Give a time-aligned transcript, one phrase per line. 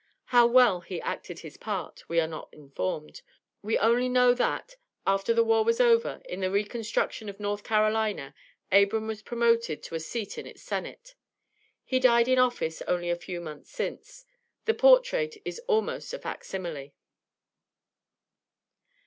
[0.33, 3.21] How well he acted his part, we are not informed.
[3.61, 8.33] We only know that, after the war was over, in the reconstruction of North Carolina,
[8.71, 11.13] Abram was promoted to a seat in its Senate.
[11.85, 14.25] He died in office only a few months since.
[14.65, 16.93] The portrait is almost a "fac simile."